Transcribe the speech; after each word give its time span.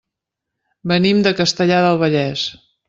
Venim 0.93 1.21
de 1.29 1.35
Castellar 1.43 1.81
del 1.89 2.05
Vallès. 2.07 2.53